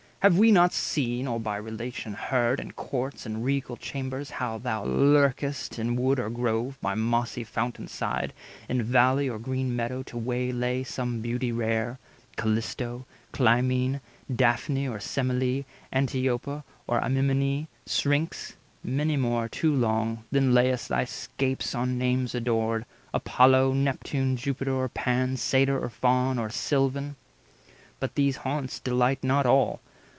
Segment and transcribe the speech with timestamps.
[0.23, 4.85] Have we not seen, or by relation heard, In courts and regal chambers how thou
[4.85, 8.31] lurk'st, In wood or grove, by mossy fountain side,
[8.69, 11.97] In valley or green meadow, to waylay Some beauty rare,
[12.37, 13.99] Calisto, Clymene,
[14.35, 21.97] Daphne, or Semele, Antiopa, Or Amymone, Syrinx, many more Too long—then lay'st thy scapes on
[21.97, 27.15] names adored, Apollo, Neptune, Jupiter, or Pan, 190 Satyr, or Faun, or Silvan?
[27.99, 29.81] But these haunts Delight not all.